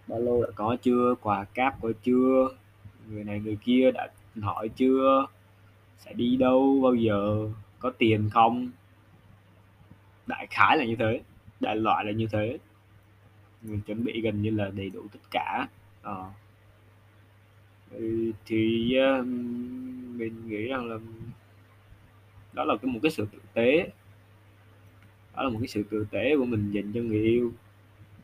Ba 0.09 0.17
lô 0.19 0.43
đã 0.43 0.49
có 0.55 0.77
chưa? 0.83 1.15
Quà 1.21 1.45
cáp 1.45 1.83
có 1.83 1.93
chưa? 2.03 2.49
Người 3.11 3.25
này 3.25 3.41
người 3.41 3.59
kia 3.65 3.91
đã 3.91 4.09
hỏi 4.43 4.69
chưa? 4.69 5.27
Sẽ 5.99 6.13
đi 6.13 6.37
đâu? 6.37 6.81
Bao 6.83 6.95
giờ? 6.95 7.49
Có 7.79 7.93
tiền 7.99 8.31
không? 8.33 8.71
Đại 10.27 10.47
khái 10.51 10.77
là 10.77 10.85
như 10.85 10.97
thế 10.97 11.21
đại 11.61 11.77
loại 11.77 12.05
là 12.05 12.13
như 12.13 12.27
thế 12.33 12.59
mình 13.63 13.81
chuẩn 13.81 14.05
bị 14.05 14.21
gần 14.21 14.43
như 14.43 14.51
là 14.51 14.71
đầy 14.77 14.91
đủ 14.91 15.03
tất 15.13 15.21
cả 15.31 15.69
à. 16.03 16.15
thì, 18.47 18.97
um, 18.97 20.19
mình 20.19 20.49
nghĩ 20.49 20.69
rằng 20.69 20.87
là 20.91 20.99
đó 22.53 22.65
là 22.65 22.77
cái 22.83 22.93
một 22.93 23.01
cái 23.03 23.11
sự 23.11 23.27
tử 23.33 23.39
tế. 23.55 23.91
Đó 25.37 25.43
là 25.43 25.49
một 25.51 25.59
cái 25.61 25.69
sự 25.69 25.83
tử 25.91 26.07
tế 26.11 26.37
của 26.37 26.45
mình 26.45 26.71
dành 26.71 26.93
cho 26.93 27.01
người 27.01 27.23
yêu 27.23 27.53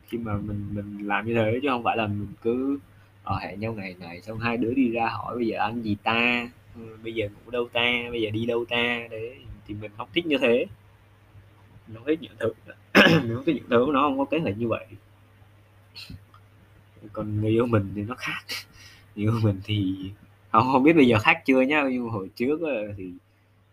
khi 0.07 0.17
mà 0.17 0.37
mình 0.37 0.67
mình 0.73 1.07
làm 1.07 1.27
như 1.27 1.33
thế 1.33 1.59
chứ 1.61 1.67
không 1.69 1.83
phải 1.83 1.97
là 1.97 2.07
mình 2.07 2.27
cứ, 2.41 2.79
ở 3.23 3.39
hẹn 3.39 3.59
nhau 3.59 3.73
ngày 3.73 3.95
này 3.99 4.21
xong 4.21 4.39
hai 4.39 4.57
đứa 4.57 4.73
đi 4.73 4.89
ra 4.91 5.09
hỏi 5.09 5.35
"Bây 5.37 5.47
giờ 5.47 5.59
ăn 5.59 5.81
gì 5.81 5.95
ta? 6.03 6.49
Ừ, 6.75 6.97
bây 7.03 7.13
giờ 7.13 7.27
ngủ 7.27 7.51
đâu 7.51 7.69
ta? 7.73 7.91
Bây 8.11 8.21
giờ 8.21 8.29
đi 8.29 8.45
đâu 8.45 8.65
ta?" 8.65 9.07
Đấy, 9.11 9.37
thì 9.67 9.73
mình 9.81 9.91
không 9.97 10.09
thích 10.13 10.25
như 10.25 10.37
thế. 10.41 10.65
Mình 11.87 11.97
hết 11.97 12.03
thích 12.07 12.19
những 12.21 12.35
thứ 12.39 12.53
những 13.27 13.43
cái 13.45 13.55
thích 13.55 13.65
nó 13.69 14.01
không 14.01 14.17
có 14.17 14.25
kế 14.25 14.39
hoạch 14.39 14.57
như 14.57 14.67
vậy. 14.67 14.85
Còn 17.13 17.41
người 17.41 17.51
yêu 17.51 17.65
mình 17.65 17.91
thì 17.95 18.01
nó 18.03 18.15
khác, 18.17 18.41
người 19.15 19.25
yêu 19.25 19.39
mình 19.43 19.61
thì 19.63 19.95
không 20.51 20.69
không 20.71 20.83
biết 20.83 20.93
bây 20.93 21.07
giờ 21.07 21.17
khác 21.19 21.41
chưa 21.45 21.61
nhá, 21.61 21.83
nhưng 21.91 22.09
hồi 22.09 22.29
trước 22.35 22.59
thì 22.97 23.11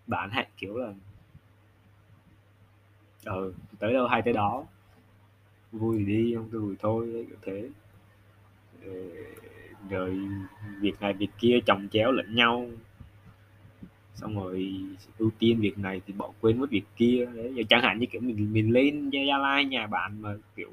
bạn 0.06 0.30
hẹn 0.30 0.46
kiểu 0.58 0.76
là 0.76 0.92
Ừ, 3.24 3.54
tới 3.78 3.92
đâu 3.92 4.06
hay 4.06 4.22
tới 4.22 4.34
đó. 4.34 4.64
Vui 5.72 5.98
thì 5.98 6.04
đi, 6.04 6.34
không 6.34 6.48
vui 6.48 6.76
thôi, 6.80 7.26
kiểu 7.28 7.38
thế. 7.42 7.68
Rồi 9.90 10.18
việc 10.80 11.00
này 11.00 11.12
việc 11.12 11.30
kia 11.38 11.58
chồng 11.66 11.88
chéo 11.92 12.12
lẫn 12.12 12.34
nhau. 12.34 12.66
Xong 14.20 14.34
rồi 14.36 14.74
ưu 15.18 15.30
tiên 15.38 15.60
việc 15.60 15.78
này 15.78 16.00
thì 16.06 16.12
bỏ 16.12 16.30
quên 16.40 16.60
mất 16.60 16.70
việc 16.70 16.82
kia, 16.96 17.26
đấy, 17.34 17.52
giờ 17.54 17.62
chẳng 17.68 17.82
hạn 17.82 17.98
như, 17.98 18.06
kiểu, 18.06 18.20
mình 18.20 18.52
mình 18.52 18.72
lên 18.72 19.10
Gia 19.10 19.38
Lai 19.38 19.64
nhà 19.64 19.86
bạn 19.86 20.22
mà, 20.22 20.34
kiểu 20.56 20.70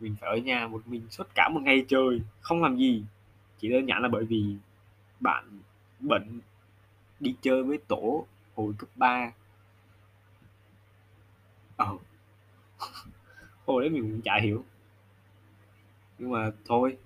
mình 0.00 0.16
phải 0.20 0.30
ở 0.30 0.36
nhà 0.36 0.66
một 0.68 0.82
mình 0.86 1.02
suốt 1.10 1.24
cả 1.34 1.48
một 1.48 1.60
ngày 1.62 1.84
trời, 1.88 2.20
không 2.40 2.62
làm 2.62 2.76
gì, 2.76 3.04
chỉ 3.58 3.68
đơn 3.68 3.88
giản 3.88 4.02
là 4.02 4.08
bởi 4.08 4.24
vì 4.24 4.56
bạn 5.20 5.44
bận 6.00 6.40
đi 7.20 7.34
chơi 7.42 7.62
với 7.62 7.78
tổ 7.88 8.26
hồi 8.54 8.74
cấp 8.78 8.88
3. 8.96 9.32
Ờ. 11.76 11.96
Hồi 13.66 13.82
đấy 13.82 13.90
mình 13.90 14.02
cũng 14.02 14.20
chả 14.22 14.38
hiểu. 14.42 14.64
Nhưng 16.18 16.30
mà 16.30 16.50
thôi, 16.64 16.96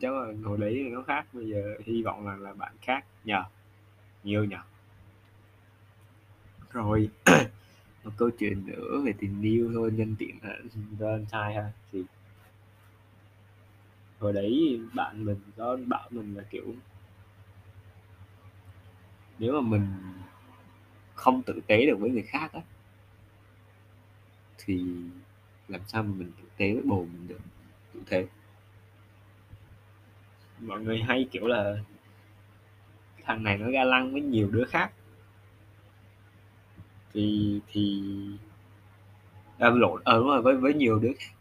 chắc 0.00 0.12
là 0.12 0.32
hồi 0.44 0.58
đấy 0.58 0.88
nó 0.92 1.02
khác, 1.02 1.26
bây 1.32 1.46
giờ 1.48 1.74
hy 1.84 2.02
vọng 2.02 2.26
là 2.26 2.36
là 2.36 2.54
bạn 2.54 2.72
khác 2.82 3.04
nhờ 3.24 3.34
yeah 3.34 3.46
nhiều 4.24 4.44
nhỉ? 4.44 4.56
Rồi, 6.70 7.10
một 8.04 8.10
câu 8.16 8.30
chuyện 8.30 8.66
nữa 8.66 9.00
về 9.04 9.12
tình 9.18 9.42
yêu 9.42 9.70
thôi, 9.74 9.92
nhân 9.92 10.14
tiện 10.18 10.38
là 10.42 10.58
Valentine 10.98 11.54
ha, 11.54 11.72
thì 11.92 12.04
hồi 14.18 14.32
đấy 14.32 14.80
bạn 14.94 15.24
mình 15.24 15.40
có 15.56 15.78
bảo 15.86 16.08
mình 16.10 16.36
là, 16.36 16.42
kiểu 16.50 16.74
nếu 19.38 19.52
mà 19.52 19.60
mình 19.60 19.86
không 21.14 21.42
tử 21.42 21.60
tế 21.66 21.86
được 21.86 21.96
với 22.00 22.10
người 22.10 22.22
khác 22.22 22.52
á 22.52 22.60
thì 24.58 24.84
làm 25.68 25.80
sao 25.86 26.02
mà 26.02 26.10
mình 26.16 26.32
tử 26.38 26.44
tế 26.56 26.74
với 26.74 26.82
bồ 26.82 27.04
mình 27.04 27.28
được, 27.28 27.40
tử 27.94 28.00
thế. 28.06 28.26
Mọi 30.60 30.80
người 30.80 31.02
hay, 31.02 31.28
kiểu 31.30 31.46
là 31.46 31.76
thằng 33.34 33.44
này 33.44 33.58
nó 33.58 33.70
ga 33.70 33.84
lăng 33.84 34.12
với 34.12 34.20
nhiều 34.20 34.48
đứa 34.50 34.64
khác. 34.64 34.92
Thì 37.12 37.60
thì 37.72 38.02
à, 39.58 39.70
lộn, 39.70 40.00
ờ, 40.04 40.18
đúng 40.18 40.26
rồi, 40.26 40.42
với 40.42 40.56
với 40.56 40.74
nhiều 40.74 40.98
đứa 40.98 41.12
khác. 41.18 41.34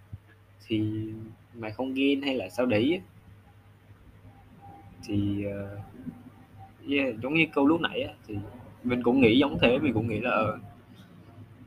Thì 0.67 1.07
mày 1.53 1.71
không 1.71 1.93
ghen 1.93 2.21
hay 2.21 2.35
là 2.35 2.49
sao 2.49 2.65
đấy. 2.65 3.01
Thì, 5.03 5.45
uh, 5.47 5.79
yeah, 6.91 7.15
giống 7.21 7.33
như 7.33 7.45
câu 7.53 7.67
lúc 7.67 7.81
nãy 7.81 8.01
á, 8.01 8.13
thì 8.27 8.37
mình 8.83 9.03
cũng 9.03 9.21
nghĩ 9.21 9.39
giống 9.39 9.57
thế, 9.61 9.77
mình 9.77 9.93
cũng 9.93 10.07
nghĩ 10.07 10.19
là, 10.19 10.31
ờ, 10.31 10.59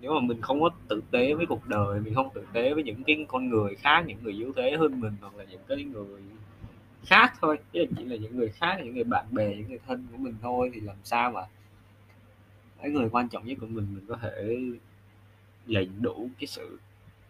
nếu 0.00 0.14
mà 0.14 0.21
mình 0.21 0.41
không 0.41 0.61
có 0.61 0.71
tử 0.88 1.02
tế 1.11 1.35
với 1.35 1.47
cuộc 1.47 1.67
đời, 1.67 2.00
mình 2.00 2.14
không 2.14 2.29
tử 2.35 2.47
tế 2.52 2.75
với 2.75 2.83
những 2.83 3.05
cái 3.05 3.25
con 3.29 3.49
người 3.49 3.75
khác, 3.75 4.05
những 4.07 4.19
người 4.23 4.33
yếu 4.33 4.52
thế 4.57 4.76
hơn 4.79 5.00
mình 5.00 5.12
hoặc 5.21 5.37
là 5.37 5.45
những 5.45 5.61
cái 5.69 5.85
người 5.85 6.21
khác 7.07 7.33
thôi, 7.41 7.59
ý 7.73 7.81
là 7.81 7.87
chỉ 7.97 8.05
là 8.05 8.17
những 8.17 8.37
người 8.37 8.49
khác, 8.49 8.77
những 8.85 8.95
người 8.95 9.05
bạn 9.05 9.27
bè, 9.31 9.57
những 9.57 9.69
người 9.69 9.81
thân 9.87 10.07
của 10.13 10.19
mình 10.19 10.35
thôi 10.43 10.71
thì 10.75 10.81
làm 10.81 10.97
sao 11.05 11.31
mà 11.31 11.43
cái 12.83 12.91
người 12.91 13.09
quan 13.13 13.29
trọng 13.29 13.47
nhất 13.47 13.59
của 13.61 13.67
mình, 13.67 13.87
mình 13.95 14.05
có 14.09 14.17
thể 14.17 14.59
dành 15.67 16.03
đủ 16.03 16.29
cái 16.39 16.47
sự 16.47 16.79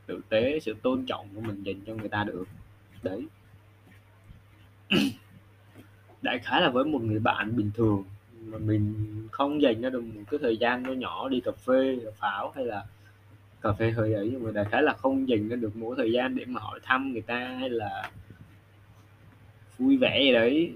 tử 0.06 0.20
tế, 0.28 0.60
sự 0.60 0.74
tôn 0.82 1.06
trọng 1.06 1.28
của 1.34 1.40
mình 1.40 1.62
dành 1.62 1.80
cho 1.86 1.94
người 1.94 2.08
ta 2.08 2.24
được. 2.24 2.44
Đấy. 3.02 3.26
Đại 6.22 6.38
khái 6.38 6.62
là 6.62 6.70
với 6.70 6.84
một 6.84 7.02
người 7.02 7.18
bạn 7.18 7.56
bình 7.56 7.70
thường 7.74 8.04
mà 8.44 8.58
mình 8.58 8.94
không 9.32 9.62
dành 9.62 9.80
ra 9.80 9.90
được 9.90 10.00
một 10.00 10.22
cái 10.30 10.40
thời 10.42 10.56
gian 10.56 10.82
nó 10.82 10.92
nhỏ 10.92 11.28
đi 11.28 11.40
cà 11.40 11.52
phê, 11.52 11.98
cà 12.04 12.10
pháo 12.16 12.52
hay 12.56 12.64
là 12.64 12.86
cà 13.60 13.72
phê 13.72 13.90
hơi 13.90 14.14
ấy, 14.14 14.28
nhưng 14.32 14.44
mà 14.44 14.50
đại 14.50 14.64
khái 14.64 14.82
là 14.82 14.92
không 14.92 15.28
dành 15.28 15.48
ra 15.48 15.56
được 15.56 15.76
một 15.76 15.94
thời 15.96 16.12
gian 16.12 16.34
để 16.34 16.44
mà 16.44 16.60
hỏi 16.60 16.80
thăm 16.82 17.12
người 17.12 17.22
ta 17.22 17.56
hay 17.60 17.70
là 17.70 18.10
vui 19.82 19.96
vẻ 19.96 20.20
gì 20.20 20.32
đấy, 20.32 20.72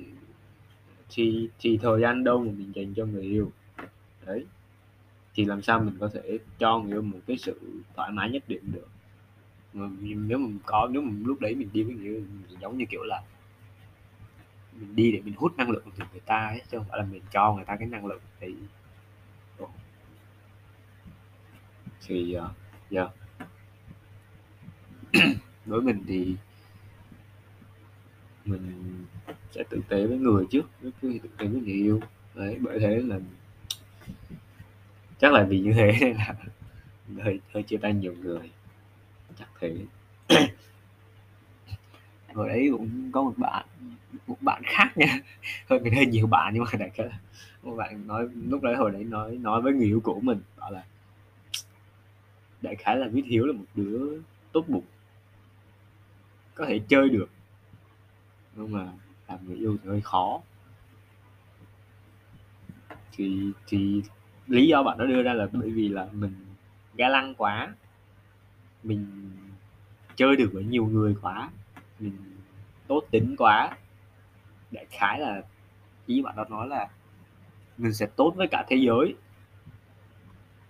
thì 1.11 1.49
thì 1.59 1.79
thời 1.83 2.01
gian 2.01 2.25
đâu 2.25 2.39
mà 2.45 2.53
mình 2.57 2.73
dành 2.75 2.95
cho 2.95 3.05
người 3.05 3.23
yêu. 3.23 3.53
Đấy. 4.27 4.47
Thì 5.35 5.45
làm 5.45 5.63
sao 5.63 5.81
mình 5.81 5.97
có 6.01 6.11
thể 6.15 6.39
cho 6.59 6.79
người 6.79 6.93
yêu 6.93 7.03
một 7.03 7.19
cái 7.27 7.37
sự 7.39 7.61
thoải 7.97 8.11
mái 8.13 8.31
nhất 8.31 8.45
định 8.49 8.73
được. 8.73 8.89
Mà 9.73 9.89
nếu 10.01 10.39
mà 10.39 10.49
có 10.67 10.89
nếu 10.93 11.03
mà 11.03 11.13
lúc 11.25 11.41
đấy 11.41 11.55
mình 11.55 11.69
đi 11.73 11.83
với 11.83 11.95
người 11.95 12.05
yêu 12.05 12.15
mình 12.15 12.61
giống 12.61 12.79
như, 12.79 12.85
kiểu 12.91 13.03
là 13.05 13.23
mình 14.73 14.97
đi 14.97 15.13
để 15.13 15.21
mình 15.25 15.35
hút 15.37 15.57
năng 15.57 15.71
lượng 15.71 15.85
từ 15.99 16.05
người 16.13 16.21
ta 16.21 16.47
ấy, 16.47 16.63
chứ 16.71 16.79
không 16.79 16.87
phải 16.89 16.99
là 16.99 17.07
mình 17.13 17.23
cho 17.33 17.55
người 17.55 17.65
ta 17.65 17.77
cái 17.77 17.89
năng 17.89 18.07
lượng 18.07 18.21
thì. 18.41 18.55
Thì, 22.07 22.25
giờ 22.25 22.49
yeah. 22.91 23.11
Với 25.67 25.81
mình 25.81 26.05
thì 26.07 26.37
mình 28.47 29.05
sẽ 29.51 29.63
tử 29.71 29.81
tế 29.89 30.07
với 30.07 30.19
người 30.19 30.45
trước, 30.51 30.71
trước 30.83 30.91
khi 31.03 31.19
tử 31.19 31.29
tế 31.39 31.47
với 31.47 31.61
người 31.61 31.73
yêu. 31.73 32.01
Đấy, 32.35 32.57
bởi 32.61 32.79
thế 32.81 33.03
là 33.05 33.19
chắc 35.19 35.33
là 35.33 35.45
vì 35.45 35.61
như 35.61 35.73
thế 35.73 35.93
nên 36.01 36.17
là 36.17 36.35
hơi 37.23 37.41
hơi 37.55 37.63
chia 37.63 37.77
tay 37.77 37.95
nhiều 37.95 38.15
người, 38.21 38.51
chắc 39.39 39.49
thế. 39.61 39.77
Hồi 42.35 42.49
đấy 42.49 42.69
cũng 42.73 43.11
có 43.13 43.23
một 43.23 43.33
bạn 43.37 43.67
một 44.27 44.37
bạn 44.41 44.63
khác 44.65 44.93
nha, 44.97 45.21
hơi 45.71 45.81
mình 45.81 45.95
hơi 45.95 46.07
nhiều 46.07 46.27
bạn 46.27 46.55
nhưng 46.55 46.65
mà 46.65 46.79
đại 46.79 46.91
khái 46.91 47.09
một 47.63 47.77
bạn 47.77 48.07
nói 48.07 48.29
lúc 48.49 48.63
đấy 48.63 48.77
hồi 48.77 48.91
đấy 48.91 49.05
nói 49.05 49.37
nói 49.37 49.63
với 49.63 49.73
người 49.73 49.87
yêu 49.87 50.01
cũ 50.01 50.21
mình, 50.23 50.41
bảo 50.57 50.71
là 50.71 50.85
đại 52.63 52.77
khái 52.77 52.97
là 52.97 53.09
Viết 53.09 53.25
Hiếu 53.27 53.47
là 53.47 53.53
một 53.53 53.65
đứa 53.75 54.21
tốt 54.53 54.65
bụng. 54.69 54.85
Có 56.55 56.67
thể 56.67 56.81
chơi 56.89 57.09
được. 57.09 57.29
Nhưng 58.57 58.73
mà 58.73 58.93
làm 59.29 59.39
người 59.47 59.57
yêu 59.57 59.77
thì 59.83 59.89
hơi 59.89 60.01
khó. 60.01 60.41
Thì 63.13 63.53
thì 63.67 64.03
lý 64.47 64.67
do 64.67 64.83
bạn 64.83 64.99
đó 64.99 65.05
đưa 65.05 65.23
ra 65.23 65.33
là 65.33 65.47
bởi 65.53 65.71
vì 65.71 65.89
là 65.89 66.09
mình 66.13 66.47
ga 66.97 67.09
lăng 67.09 67.35
quá. 67.35 67.75
Mình 68.83 69.31
chơi 70.17 70.37
được 70.37 70.51
với 70.53 70.65
nhiều 70.65 70.87
người 70.87 71.17
quá, 71.23 71.51
mình 71.99 72.17
tốt 72.87 73.03
tính 73.11 73.35
quá. 73.39 73.77
Đại 74.71 74.87
khái 74.91 75.21
là 75.21 75.43
ý 76.07 76.23
bạn 76.23 76.37
đó 76.37 76.45
nói 76.51 76.69
là 76.69 76.89
mình 77.79 77.95
sẽ 77.95 78.07
tốt 78.17 78.33
với 78.37 78.47
cả 78.51 78.65
thế 78.69 78.77
giới 78.77 79.15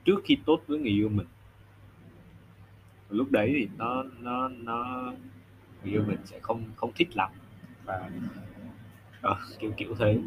trước 0.04 0.20
khi 0.24 0.38
tốt 0.46 0.60
với 0.66 0.78
người 0.78 0.90
yêu 0.90 1.08
mình. 1.08 1.26
Lúc 3.10 3.30
đấy 3.30 3.54
thì 3.58 3.68
nó 3.76 4.02
nó 4.20 4.48
nó 4.48 5.02
người 5.82 5.92
yêu 5.92 6.04
mình 6.06 6.18
sẽ 6.24 6.40
không 6.40 6.64
không 6.76 6.92
thích 6.94 7.16
lắm 7.16 7.30
và 7.86 8.10
ờ, 9.20 9.36
kiểu, 9.58 9.72
kiểu 9.76 9.94
thế. 9.98 10.18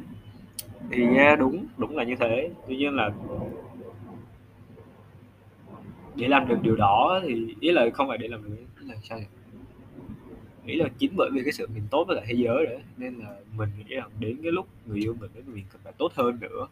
Thì 0.92 1.04
yeah, 1.16 1.40
đúng, 1.40 1.66
đúng 1.78 1.98
là 1.98 2.04
như 2.04 2.16
thế. 2.20 2.52
Tuy 2.68 2.78
nhiên 2.78 2.96
là 2.96 3.12
để 6.16 6.28
làm 6.28 6.48
được 6.48 6.58
điều 6.62 6.76
đó 6.76 7.20
thì 7.24 7.56
ý 7.60 7.72
là 7.72 7.90
không 7.94 8.08
phải 8.08 8.18
để 8.18 8.28
làm 8.28 8.44
được 8.44 8.56
là 8.80 8.96
sao 9.04 9.20
nhỉ? 9.20 9.26
Ý 10.66 10.76
là 10.76 10.90
chính 10.98 11.14
bởi 11.16 11.30
vì 11.34 11.42
cái 11.44 11.52
sự 11.52 11.68
mình 11.74 11.84
tốt 11.92 12.06
với 12.08 12.18
cả 12.18 12.24
thế 12.28 12.34
giới 12.34 12.66
nữa, 12.66 12.80
nên 12.98 13.16
là 13.16 13.36
mình 13.58 13.70
nghĩ 13.78 13.96
rằng 13.96 14.10
đến 14.20 14.38
cái 14.44 14.52
lúc 14.52 14.68
người 14.86 15.00
yêu 15.00 15.16
mình 15.20 15.32
á 15.36 15.42
mình 15.46 15.66
cần 15.72 15.82
phải 15.84 15.94
tốt 15.98 16.12
hơn 16.16 16.40
nữa. 16.40 16.68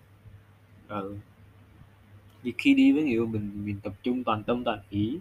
Ừ. 0.88 1.16
Vì 2.44 2.54
khi 2.58 2.74
đi 2.74 2.92
với 2.92 3.04
người 3.04 3.12
yêu 3.12 3.26
mình, 3.26 3.66
mình 3.66 3.80
tập 3.84 3.94
trung 4.04 4.24
toàn 4.24 4.44
tâm 4.44 4.64
toàn 4.64 4.80
ý. 4.90 5.20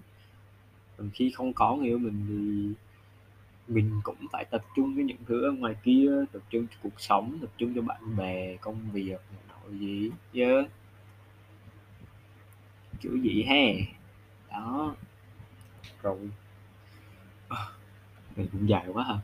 Còn 0.97 1.11
khi 1.15 1.31
không 1.31 1.53
có 1.53 1.77
người 1.77 1.87
yêu 1.87 1.99
mình 1.99 2.25
thì 2.29 2.75
mình 3.69 4.01
cũng 4.03 4.17
phải 4.33 4.45
tập 4.45 4.65
trung 4.77 4.95
với 4.95 5.05
những 5.05 5.17
thứ 5.27 5.43
ở 5.45 5.53
ngoài 5.53 5.75
kia, 5.85 6.11
tập 6.33 6.43
trung 6.51 6.67
cho 6.71 6.77
cuộc 6.83 7.01
sống, 7.01 7.39
tập 7.41 7.51
trung 7.57 7.73
cho 7.75 7.83
bạn 7.83 8.17
bè, 8.17 8.57
công 8.57 8.91
việc 8.93 9.19
nội 9.49 9.79
gì, 9.79 10.11
chứ 10.33 10.67
Kiểu 13.01 13.17
gì 13.17 13.43
ha. 13.43 13.63
Đó. 14.51 14.95
Rồi. 16.03 16.31
Ờ, 17.49 17.57
à, 17.57 17.67
này 18.37 18.49
cũng 18.53 18.69
dài 18.69 18.85
quá 18.93 19.05
ha. 19.05 19.15
Hông 19.15 19.23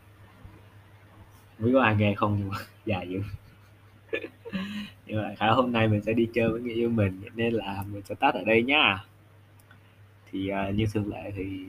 biết 1.67 1.71
có 1.75 1.83
ai 1.83 1.97
nghe 1.97 2.15
không 2.15 2.37
nhưng 2.39 2.49
mà 2.49 2.57
dài 2.85 3.09
dữ. 3.09 3.21
nhưng 5.07 5.23
mà 5.23 5.35
khả 5.39 5.51
hôm 5.51 5.73
nay 5.73 5.89
mình 5.89 6.03
sẽ 6.03 6.13
đi 6.13 6.29
chơi 6.35 6.49
với 6.49 6.61
người 6.61 6.75
yêu 6.75 6.91
mình 6.91 7.23
nên 7.35 7.55
là 7.55 7.85
mình 7.93 8.03
sẽ 8.05 8.15
tắt 8.15 8.35
ở 8.35 8.45
đây 8.45 8.63
nhá 8.63 9.05
thì 10.31 10.51
uh, 10.53 10.75
như 10.75 10.87
thường 10.93 11.09
lệ 11.09 11.33
thì 11.37 11.67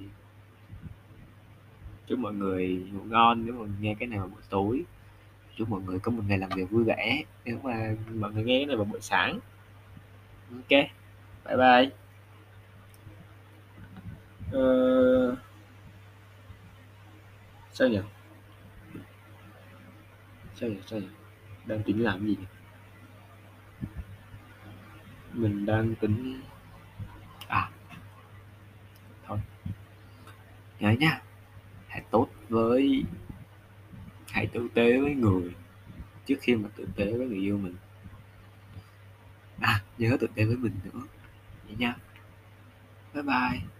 chúc 2.08 2.20
mọi 2.20 2.34
người 2.34 2.86
ngủ 2.94 3.04
ngon 3.04 3.46
nếu 3.46 3.56
mà 3.56 3.68
nghe 3.82 3.96
cái 4.00 4.08
này 4.08 4.20
vào 4.20 4.28
buổi 4.28 4.42
tối. 4.50 4.84
Chúc 5.58 5.70
mọi 5.70 5.82
người 5.82 6.00
có 6.00 6.12
một 6.12 6.24
ngày 6.28 6.38
làm 6.38 6.50
việc 6.56 6.70
vui 6.72 6.84
vẻ 6.84 7.24
nếu 7.46 7.60
mà 7.64 7.96
mọi 8.16 8.34
người 8.34 8.44
nghe 8.44 8.60
cái 8.60 8.66
này 8.66 8.76
vào 8.76 8.86
buổi 8.86 9.02
sáng. 9.02 9.40
Ok, 10.52 10.70
bye 11.46 11.58
bye. 11.58 11.90
Ờ... 14.52 15.36
sao 17.74 17.88
nhỉ? 17.88 18.00
Sao 20.56 20.70
nhỉ 20.70 20.78
sao 20.86 21.00
nhỉ? 21.00 21.08
Đang 21.66 21.84
tính 21.84 22.04
làm 22.04 22.28
gì 22.28 22.36
nhỉ? 22.40 22.46
mình 25.34 25.66
đang 25.66 25.96
tính 25.96 26.42
à 27.48 27.70
thôi. 29.28 29.40
Nhớ 30.80 30.92
nha 31.00 31.22
với 32.54 33.04
hãy 34.32 34.48
tử 34.48 34.68
tế 34.74 34.98
với 34.98 35.16
người 35.16 35.54
trước 36.26 36.36
khi 36.42 36.56
mà 36.56 36.70
tử 36.76 36.88
tế 36.96 37.06
với 37.18 37.28
người 37.28 37.38
yêu 37.38 37.58
mình. 37.58 37.76
À 39.60 39.82
nhớ 39.98 40.18
tử 40.20 40.28
tế 40.36 40.46
với 40.46 40.56
mình 40.56 40.74
nữa. 40.84 41.02
Vậy 41.68 41.76
nha. 41.80 41.96
Bye 43.14 43.24
bye. 43.24 43.73